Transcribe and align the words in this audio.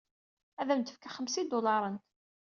Ad 0.61 0.69
am-d-fkeɣ 0.69 1.11
xemsa 1.17 1.39
idularen. 1.41 1.97